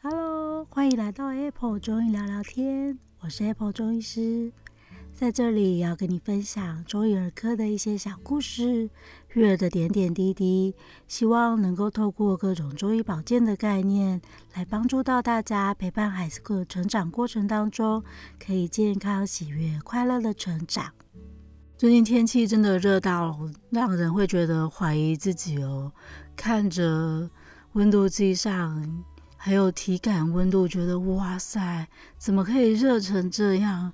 [0.00, 4.52] Hello，欢迎来到 Apple 中医聊聊天，我是 Apple 中医师，
[5.14, 8.90] 在这里要跟你分享中医儿科的一些小故事，
[9.32, 10.74] 育儿的点点滴滴，
[11.06, 14.20] 希望能够透过各种中医保健的概念，
[14.54, 18.02] 来帮助到大家陪伴孩子的成长过程当中，
[18.44, 20.92] 可以健康、喜悦、快乐的成长。
[21.78, 23.38] 最近天气真的热到
[23.70, 25.92] 让人会觉得怀疑自己哦，
[26.34, 27.30] 看着
[27.74, 29.04] 温度计上。
[29.36, 31.86] 还有体感温度，觉得哇塞，
[32.16, 33.92] 怎么可以热成这样？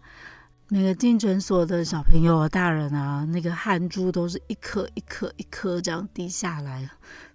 [0.72, 6.88] 每个进诊所的小朋友、大人啊，那个汗珠都是一颗一颗一颗这样滴下来，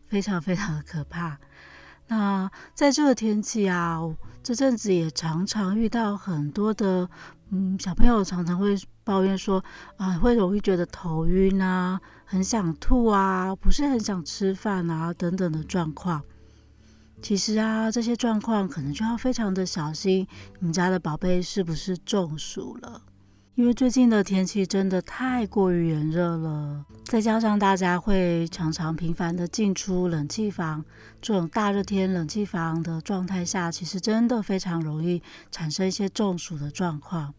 [0.07, 1.38] 非常非常的可怕。
[2.07, 3.99] 那在这个天气啊，
[4.41, 7.09] 这阵子也常常遇到很多的
[7.49, 8.73] 嗯小朋友，常常会
[9.04, 9.62] 抱怨说
[9.98, 16.24] 啊，会容易觉得头晕啊，很想吐啊，不是很想吃饭啊等等的状况。
[17.21, 20.26] 其实啊，这些状况可能就要非常的小心，
[20.59, 23.02] 你家的宝贝是不是中暑了？
[23.55, 30.84] 因为最近的天气真的太过于炎热了，再加上大家会常常频繁的进出冷气房，
[31.21, 37.34] 这种大热天冷气房的状态下，其实真的非常容易产生一些中暑的状况。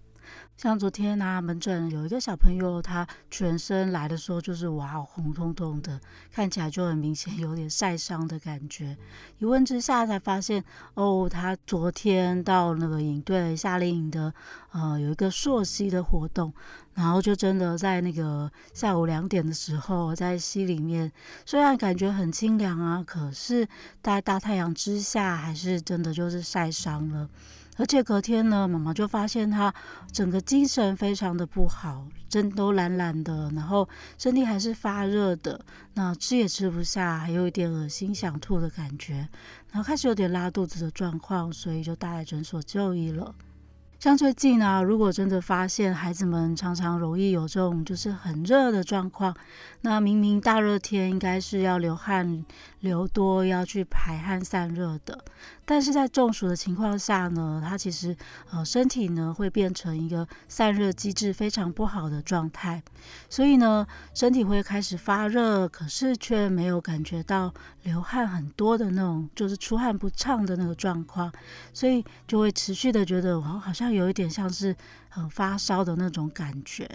[0.56, 6.00] 像昨天啊，门诊有一个小朋友，他全身来的时候就是哇，红彤彤的，
[6.32, 8.96] 看起来就很明显有点晒伤的感觉。
[9.38, 14.32] 一问之下才发现，哦，他昨天到那个营队夏令营的，
[14.72, 16.50] 呃，有一个溯溪的活动，
[16.94, 21.12] 然后就真的在那个下午两点的时候，在溪里面，
[21.44, 23.68] 虽然感觉很清凉啊，可是
[24.02, 27.28] 在大太阳之下，还是真的就是晒伤了。
[27.76, 29.72] 而且隔天呢，妈妈就发现他
[30.10, 33.88] 整个精神非常的不好，针都懒懒的，然后
[34.18, 35.60] 身体还是发热的，
[35.94, 39.28] 那吃也吃不下，还有一点恶心想吐的感觉，
[39.70, 43.34] 然后开始有点拉肚子的状况，所以就带来诊所就医了。
[43.98, 49.34] 像最近啊，如果真的发现孩子们常常容易有这种就是很热的状况，
[49.80, 52.44] 那明明大热天应该是要流汗
[52.80, 55.24] 流多，要去排汗散热的，
[55.64, 58.14] 但是在中暑的情况下呢，他其实
[58.50, 62.82] 呃身体呢会变成一个散热机制非常不好的状态，
[63.30, 67.52] 所以呢身体会开始发热，可是却没有感觉到
[67.82, 71.32] 流汗很多的那种，就是出汗不畅的那个状况，
[71.72, 73.85] 所以就会持续的觉得我好像。
[73.90, 74.74] 有一点像是
[75.08, 76.88] 很发烧的那种感觉。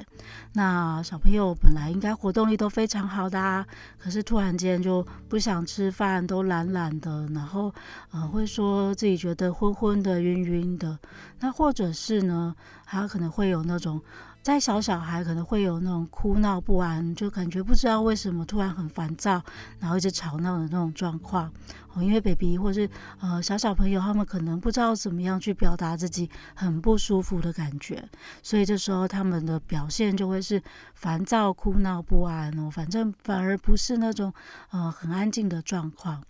[0.54, 3.66] 那小朋友本来应该活动力都非常好的啊，
[3.98, 7.74] 可是突然间就不想吃饭，都懒懒的，然后
[8.12, 10.98] 呃会说自己觉得昏昏的、晕晕的。
[11.40, 14.02] 那或者是呢，他可能会有那种。
[14.42, 19.42] 在小小孩可能会有那种哭闹不安，就感觉不知道为什么突然很烦躁，
[19.80, 21.52] 然后一直吵闹的那种状况。
[21.94, 28.04] 哦，因为 baby 或是呃小小朋友，他们可能不知道怎么样去表达自己很不舒服的感觉，
[28.42, 30.60] 所以这时候他们的表现就会是
[30.96, 32.70] 烦躁、哭闹不安哦。
[32.72, 34.34] 反正反而不是那种
[34.72, 36.24] 呃很安静的状况。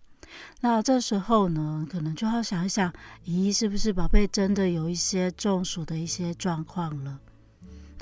[0.61, 2.91] 那这时候呢，可能就要想一想，
[3.25, 7.19] 咦，是不是宝贝真的有一些中暑的一些状况了？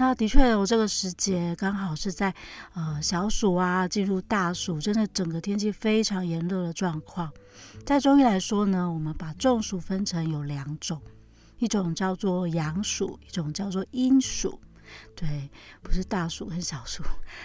[0.02, 2.34] 那的确，有这个时节刚好是在
[2.74, 7.30] 呃小暑啊进入大暑，真的整个天气非常炎热的状况。
[7.86, 11.02] 在中医来说呢，我们把中暑分成有两种，
[11.58, 14.58] 一种叫做阳暑，一种叫做阴暑。
[15.16, 15.50] 对，
[15.82, 17.04] 不是大暑很小暑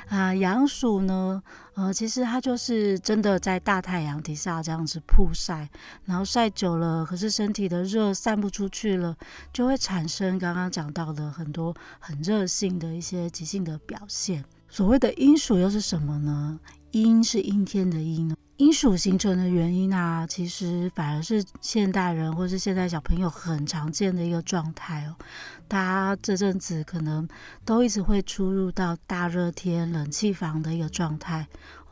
[0.08, 0.34] 啊。
[0.34, 1.42] 阳暑呢，
[1.74, 5.68] 呃，其实它就是真的在大太阳底下这样子曝晒，
[6.04, 9.16] 然后晒久了，可是身体的热散不出去了，
[9.52, 14.44] 就会产生刚刚讲到的很多很热性的一些急性的表现。
[14.74, 16.58] 所谓的阴暑又是什么呢？
[16.90, 18.34] 阴是阴天的阴呢。
[18.56, 25.14] 阴暑形成的原因啊，其实反而是现代人或是现在小朋友很常见的一个状态哦。
[25.68, 27.28] 大家这阵子可能
[27.64, 31.46] 都一直会出入到大热天冷气房的一个状态。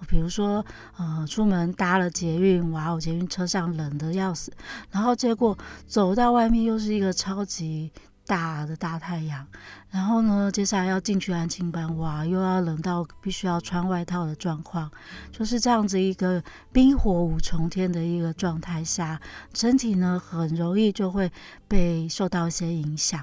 [0.09, 0.67] 比如说，
[0.97, 4.53] 呃，出门搭了捷运，哇，我捷运车上冷得要死，
[4.91, 7.93] 然后结果走到外面又是一个超级
[8.33, 9.47] 大的大太阳，
[9.91, 14.91] 然后呢，接下来要进去安亲班，哇，又要冷到必须要穿外套的状况，
[15.31, 16.43] 就是这样子一个
[16.73, 19.21] 冰火五重天的一个状态下，
[19.53, 21.31] 身体呢很容易就会
[21.69, 23.23] 被受到一些影响。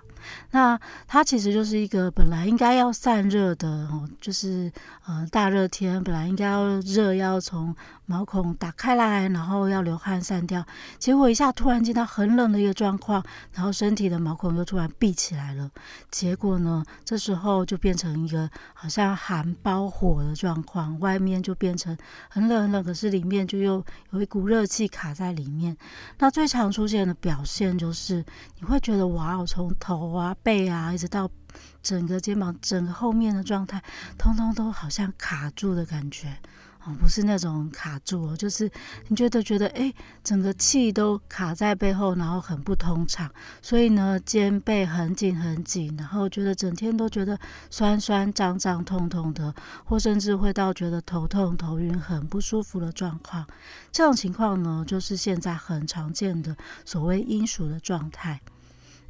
[0.52, 0.78] 那
[1.08, 4.72] 它其实就是一个本来应该要散热的哦，就是
[5.08, 7.74] 呃大热天本来应该要热，要从
[8.06, 10.64] 毛孔打开来，然后要流汗散掉，
[11.00, 13.24] 结果一下突然间到很冷的一个状况，
[13.54, 15.72] 然后身体的毛孔又突然闭起来了，
[16.12, 21.98] 结果呢，这时候就变成一个好像寒包火的状况，外面就变成
[22.30, 25.76] 很冷很冷，可是里面就又有一股热气卡在里面。
[26.18, 28.24] 那最常出现的表现就是
[28.58, 31.30] 你会觉得哇，我从头啊背啊一直到
[31.82, 33.82] 整个肩膀整个后面的状态，
[34.18, 36.38] 通通都好像卡住的感觉。
[36.96, 38.70] 不是那种卡住哦，就是
[39.08, 39.94] 你觉得觉得哎，
[40.24, 43.30] 整个气都卡在背后，然后很不通畅，
[43.62, 47.40] 所以呢，肩背很紧很紧，然后觉得整天都觉得
[47.70, 49.54] 酸酸胀胀痛痛的，
[49.86, 53.46] 或甚至会到觉得头痛头晕很不舒服的状况。
[53.92, 56.56] 这种情况呢，就是现在很常见的
[56.86, 58.40] 所谓阴暑的状态。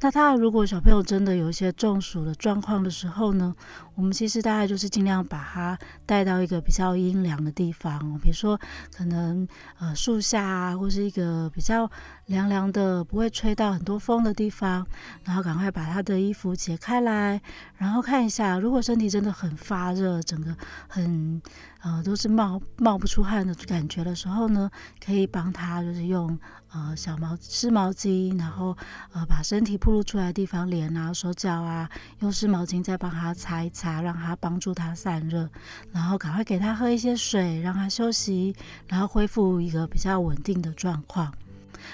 [0.02, 3.54] 那他如果小朋友真的有一些中暑的状况的时候呢，
[3.94, 8.58] 我们其实大概就是尽量把他带到一个比较阴凉的地方，比如说
[8.96, 9.46] 可能
[9.78, 11.90] 呃树下啊，或是一个比较
[12.26, 14.86] 凉凉的，不会吹到很多风的地方，
[15.24, 17.40] 然后赶快把他的衣服解开来，
[17.76, 20.56] 然后看一下，如果身体真的很发热，整个
[20.88, 21.42] 很
[21.82, 24.70] 呃都是冒冒不出汗的感觉的时候呢，
[25.04, 26.38] 可以帮他就是用
[26.72, 28.76] 呃小毛湿毛巾，然后
[29.12, 31.88] 呃把身体暴露出来的地方，脸啊、手脚啊，
[32.20, 34.00] 用湿毛巾再帮他擦一擦。
[34.00, 35.50] 让他帮助他散热，
[35.92, 38.54] 然后赶快给他喝一些水，让他休息，
[38.86, 41.30] 然后恢复一个比较稳定的状况。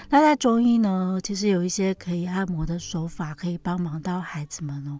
[0.09, 4.99] 那在中医呢，其实有一些可以按摩的手法，可以帮忙到孩子们哦。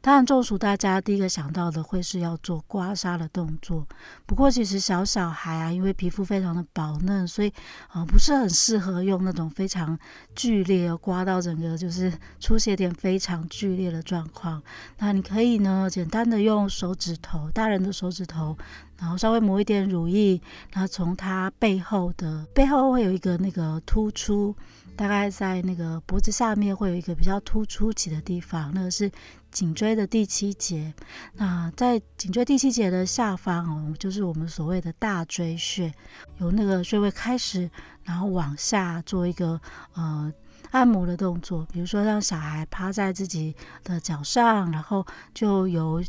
[0.00, 3.86] 当然，中暑大家第一个想到的会是要做刮痧的动作。
[4.24, 7.52] 不过，其实小小孩啊，因为皮肤非常的薄嫩，所以
[7.92, 9.98] 呃不是很适合用那种非常
[10.34, 14.62] 剧烈刮到整个就是出血点非常剧烈的状况。
[14.98, 18.56] 那你可以呢，简单的用手指头，大人的手指头。
[18.98, 20.40] 然后稍微抹一点乳液，
[20.72, 24.54] 然后从它背后的背后会有一个那个突出，
[24.96, 29.10] 大概在那个脖子下面会有一个比较突出起的地方，那个是
[29.50, 30.94] 颈椎的第七节。
[31.34, 35.92] 那在颈椎第七节的下方哦，就是我们所谓的大椎穴，
[36.38, 37.70] 由那个穴位开始，
[38.02, 39.60] 然后往下做一个
[39.92, 40.32] 呃
[40.70, 43.54] 按摩的动作，比如说让小孩趴在自己
[43.84, 46.02] 的脚上，然后就由。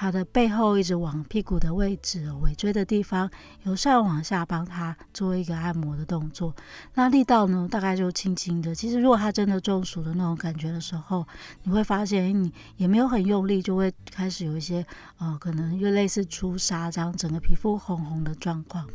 [0.00, 3.28] 他的背后一直往屁股的位置，尾椎的地方，
[3.64, 6.54] 由上往下帮他做一个按摩的动作。
[6.94, 8.72] 那力道呢，大概就轻轻的。
[8.72, 11.26] 其实如果他真的中暑的那种感觉的时候，
[11.64, 14.86] 你会发现你也没有很用力，就会开始有一些
[15.18, 18.86] 呃，可能又类似出痧这样，整个皮肤红红的状况。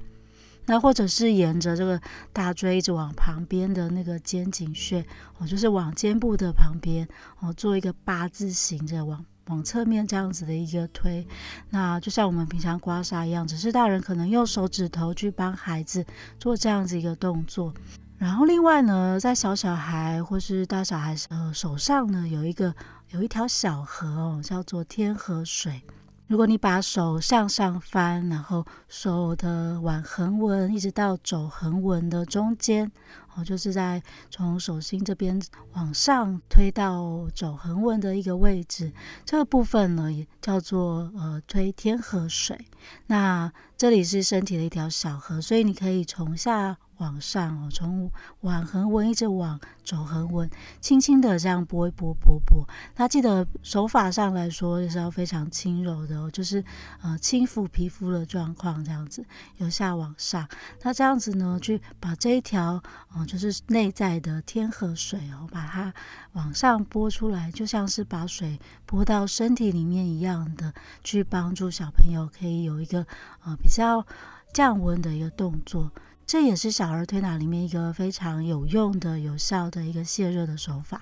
[0.68, 2.00] 那或者是沿着这个
[2.32, 5.06] 大椎一直往旁边的那个肩颈穴，
[5.38, 7.06] 哦，就是往肩部的旁边，
[7.42, 9.26] 哦，做一个八字形的往。
[9.48, 11.28] 往侧面这样子的一个推，
[11.70, 16.06] 那就像我们平常刮痧一样，只是大人可能用手指头去帮孩子
[16.40, 17.74] 做这样子一个动作。
[18.18, 22.74] 然后另外呢，在小小孩或是大小孩呃手上呢，有一个
[23.10, 25.82] 有一条小河哦，叫做天河水。
[26.28, 32.90] 如果你把手向上翻，然后手的腕横纹一直到肘横纹的中间。
[33.36, 35.42] 哦，就是在从手心这边
[35.74, 38.92] 往上推到肘横纹的一个位置，
[39.26, 42.68] 这个部分呢也叫做呃推天河水。
[43.08, 46.78] 那这里是身体的一条小河，所以你可以从下。
[46.98, 48.10] 往上哦，从
[48.42, 50.50] 腕横纹一直往肘横纹，
[50.80, 52.66] 轻轻的这样拨一拨拨拨。
[52.96, 56.64] 那记得手法上来说也是要非常轻柔的哦，就是
[57.02, 59.26] 呃轻抚皮肤的状况这样子，
[59.58, 60.48] 由下往上。
[60.84, 62.82] 那这样子呢，去把这一条
[63.14, 65.94] 呃就是内在的天河水哦，把它
[66.34, 73.06] 往上拨出来，就像是把水拨到身体里面一样的，去帮助小朋友可以有一个
[73.44, 74.06] 呃比较
[74.54, 75.92] 降温的一个动作。
[76.26, 81.02] 这也是小儿推拿里面一个非常有用的、有效的一个泄热的手法，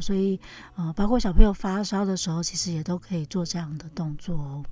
[0.00, 0.38] 所以
[0.76, 4.64] 呃，包括小朋友发烧的时候，其实也都可以做这样的动作哦。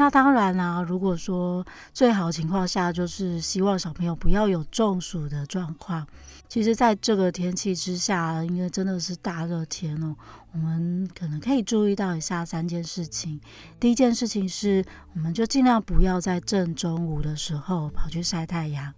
[0.00, 6.06] 那当然啦、如果说最好情况下，就是希望小朋友不要有中暑的状况。
[6.48, 10.16] 其实，在这个天气之下，因为真的是大热天哦，
[10.52, 13.38] 我们可能可以注意到以下三件事情。
[13.78, 18.94] 第一件事情是，我们就尽量不要在正中午的时候跑去晒太阳。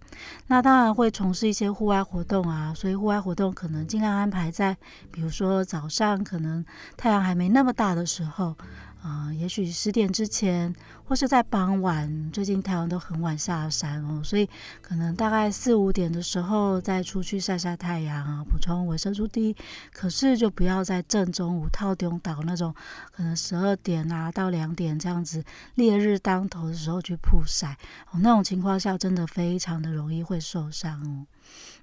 [0.47, 4.77] 那当然会从事一些户外活动啊，所以户外活动可能尽量安排在，
[5.11, 6.63] 比如说早上，可能
[6.95, 8.55] 太阳还没那么大的时候。
[9.03, 12.31] 啊、也许十点之前，或是在傍晚。
[12.31, 14.49] 最近太阳都很晚下山哦，所以
[14.81, 19.53] 可能大概四五点的时候再出去晒晒太阳啊，补充维生素 D。
[19.91, 22.73] 可是就不要在正中午套中岛那种，
[23.11, 25.43] 可能十二点啊到两点这样子
[25.75, 27.77] 烈日当头的时候去曝晒
[28.11, 31.27] 哦，那种情况下真的非常的容易会受伤哦。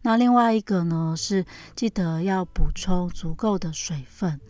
[0.00, 1.44] 那另外一个呢，是
[1.76, 4.40] 记得要补充足够的水分。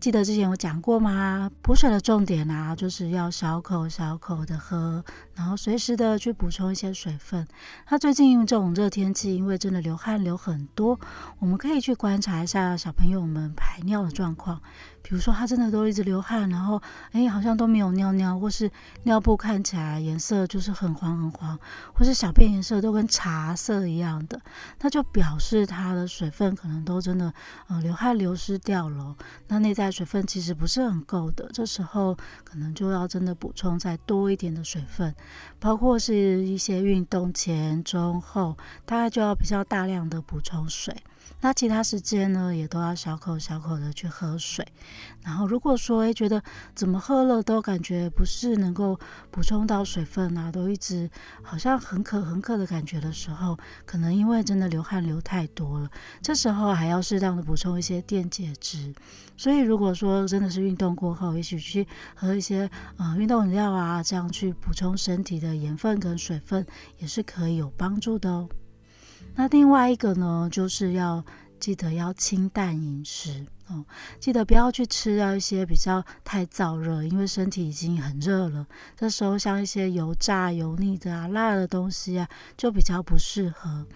[0.00, 1.50] 记得之前有讲过吗？
[1.60, 7.44] 补水的重点啊，就是要小口小口的喝，然后随时的去补充一些水分。
[7.90, 10.98] 那最近这种热天气，因为真的流汗流很多，
[11.40, 14.60] 我们可以去观察一下小朋友们排尿的状况。
[15.00, 16.80] 比如说他真的都一直流汗，然后
[17.12, 18.70] 哎好像都没有尿尿，或是
[19.04, 21.58] 尿布看起来颜色就是很黄很黄，
[21.94, 24.40] 或是小便颜色都跟茶色一样的，
[24.80, 27.32] 那就表示他的水分可能都真的
[27.68, 29.16] 呃流汗流失掉了。
[29.46, 35.14] 那内在水分其实不是很够的，这时候可能就要真的补充再多一点的水分，
[35.58, 40.94] 包括是一些运动前、中、后，大概就要比较大量的补充水。
[41.40, 44.66] 那其他时间呢，也都要小口小口的去喝水。
[45.22, 46.42] 然后如果说诶觉得
[46.74, 48.98] 怎么喝了都感觉不是能够
[49.30, 51.08] 补充到水分啊，都一直
[51.42, 55.88] 好像很渴很渴的感觉的时候，可能因为真的流汗流太多了，
[56.20, 58.92] 这时候还要适当的补充一些电解质。
[59.36, 66.66] 所以如果说真的是运动过后，也许去喝一些呃运动饮料啊，这样去补充身体的盐分跟水分，
[66.98, 68.48] 也是可以有帮助的哦。
[69.40, 71.24] 那另外一个呢，就是要
[71.60, 73.84] 记得要清淡饮食哦，
[74.18, 78.66] 记得不要去吃到一些比较太燥热，因为身体已经很热了。
[78.96, 83.86] 这时候像一些油炸、油腻的啊、辣的东西啊，就比较不适合。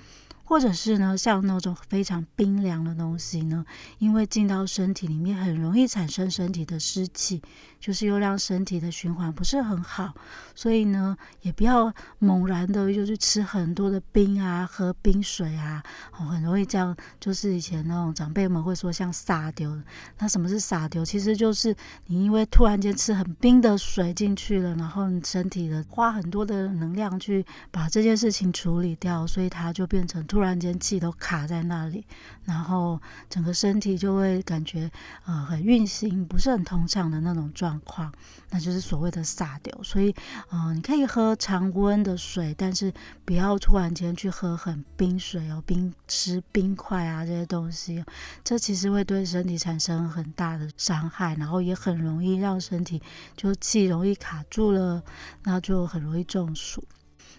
[0.44, 3.64] 或者是呢，像那种非常冰凉的东西呢，
[3.98, 7.40] 因为进到身体里面很容易产生身体的湿气，
[7.78, 10.12] 就是又让身体的循环不是很好，
[10.54, 15.82] 所以呢，也不要猛然的就去吃很多的冰啊，喝冰水啊，
[16.18, 16.96] 哦，很容易这样。
[17.20, 19.80] 就是以前那种长辈们会说像撒丢，
[20.18, 21.04] 那什么是撒丢？
[21.04, 21.74] 其实就是
[22.06, 30.26] 你因为突然间吃很冰的水进去了，然后你身体的花很多的能量去把这件事情处理掉，所以它就变成。
[30.32, 32.02] 突然间气都卡在那里，
[32.46, 32.98] 然后
[33.28, 34.90] 整个身体就会感觉
[35.26, 38.10] 呃很运行不是很通畅的那种状况，
[38.48, 39.78] 那就是所谓的撒丢。
[39.82, 40.14] 所以
[40.48, 42.90] 呃你可以喝常温的水，但是
[43.26, 48.02] 不要突然间去喝很冰水哦，冰吃冰块啊这些东西，
[48.42, 53.02] 这其实会对身体产生很大的伤害，然后也很容易让身体
[53.36, 55.02] 就气容易卡住了，
[55.42, 56.82] 那就很容易中暑。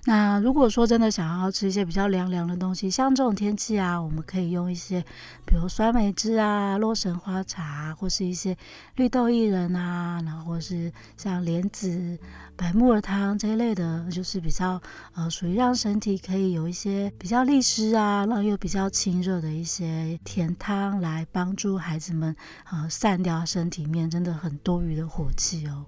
[0.05, 5.01] 那如果说真的想要吃一些比较凉凉的东西，像这种天气啊，我们可以用一些，
[5.45, 8.57] 比如酸梅汁啊、洛神花茶，或是一些
[8.95, 12.19] 绿豆薏仁啊，然后或是像莲子、
[12.57, 14.81] 白木耳汤这一类的，就是比较
[15.13, 22.35] 呃属于让身体可以有一些比较利湿啊，然后又比较清热的一些甜汤，来帮助孩子们
[22.69, 25.85] 呃散掉身体面真的很多余的火气哦。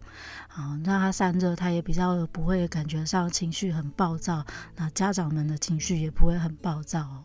[0.56, 4.46] 啊，让他散热，他也比较不会感觉上情绪很暴暴躁，
[4.76, 7.24] 那家长们的情绪也不会很暴躁。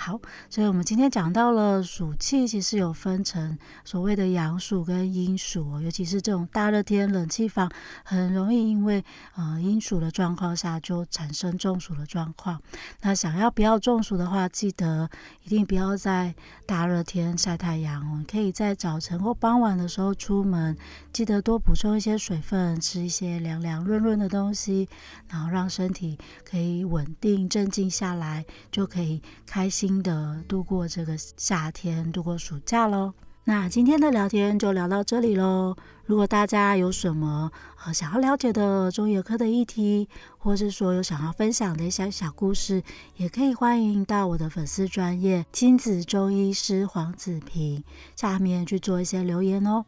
[0.00, 7.68] 好，所以我们今天讲到了暑气，其实有分成所谓的阳暑跟阴暑哦，尤其是这种大热天冷气房，
[8.04, 12.62] 很容易因为呃阴暑的状况下就产生中暑的状况。
[13.00, 15.10] 那想要不要中暑的话，记得
[15.42, 16.32] 一定不要在
[16.64, 20.76] 大热天晒太阳哦，可以在早晨或傍晚的时候出门，
[21.12, 24.88] 记得多补充一些水分，吃一些凉凉润润的东西，
[25.28, 26.16] 然后让身体
[26.48, 33.12] 可以稳定镇静下来，就可以开心的度过这个夏天，度过暑假喽。
[33.44, 35.74] 那今天的聊天就聊到这里喽。
[36.04, 37.50] 如果大家有什么
[37.82, 42.82] 呃想要了解的中医儿科的议题，或是说有想要分享的一些小故事，
[43.16, 47.82] 也可以欢迎到我的粉丝专业亲子中医师黄子平
[48.14, 49.86] 下面去做一些留言哦。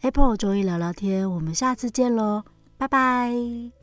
[0.00, 2.42] Apple 中医聊聊天，我们下次见喽，
[2.76, 3.77] 拜拜。